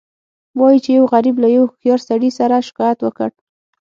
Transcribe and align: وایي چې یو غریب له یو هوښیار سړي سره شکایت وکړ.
وایي 0.59 0.79
چې 0.83 0.91
یو 0.97 1.05
غریب 1.13 1.35
له 1.43 1.47
یو 1.55 1.63
هوښیار 1.69 1.99
سړي 2.09 2.29
سره 2.39 2.65
شکایت 2.67 2.99
وکړ. 3.01 3.29